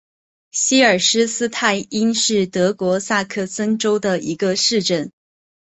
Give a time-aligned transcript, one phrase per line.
[0.49, 5.11] 希尔施斯泰因是德国萨克森州的一个市镇。